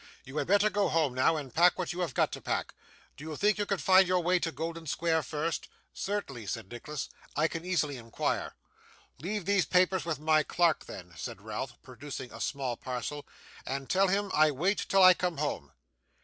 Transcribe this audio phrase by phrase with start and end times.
[0.25, 2.73] 'You had better go home now, and pack up what you have got to pack.
[3.17, 7.07] Do you think you could find your way to Golden Square first?' 'Certainly,' said Nicholas.
[7.35, 8.55] 'I can easily inquire.'
[9.19, 13.27] 'Leave these papers with my clerk, then,' said Ralph, producing a small parcel,
[13.63, 15.71] 'and tell him to wait till I come home.